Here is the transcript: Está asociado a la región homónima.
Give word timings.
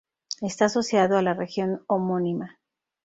Está 0.41 0.65
asociado 0.65 1.15
a 1.15 1.21
la 1.21 1.35
región 1.35 1.83
homónima. 1.85 2.57